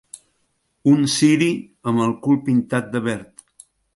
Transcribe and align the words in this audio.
Un 0.91 1.03
ciri 1.15 1.51
amb 1.91 2.03
el 2.07 2.15
cul 2.25 2.41
pintat 2.49 2.91
de 2.97 3.05
verd. 3.11 3.47